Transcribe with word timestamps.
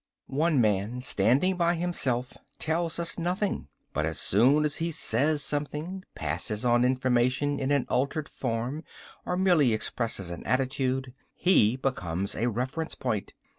One 0.25 0.59
man 0.59 1.03
standing 1.03 1.57
by 1.57 1.75
himself 1.75 2.33
tells 2.57 2.97
us 2.97 3.19
nothing. 3.19 3.67
But 3.93 4.07
as 4.07 4.17
soon 4.19 4.65
as 4.65 4.77
he 4.77 4.89
says 4.89 5.43
something, 5.43 6.03
passes 6.15 6.65
on 6.65 6.83
information 6.83 7.59
in 7.59 7.69
an 7.69 7.85
altered 7.87 8.27
form, 8.27 8.83
or 9.27 9.37
merely 9.37 9.73
expresses 9.73 10.31
an 10.31 10.43
attitude 10.43 11.13
he 11.35 11.75
becomes 11.75 12.33
a 12.33 12.49
reference 12.49 12.95
point. 12.95 13.33